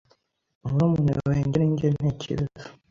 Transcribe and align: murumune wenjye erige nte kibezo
murumune 0.65 1.13
wenjye 1.29 1.57
erige 1.61 1.89
nte 1.95 2.11
kibezo 2.19 2.65